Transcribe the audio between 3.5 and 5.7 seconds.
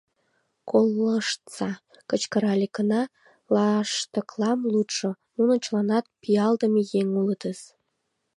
лаштыклам лудшо,— нуно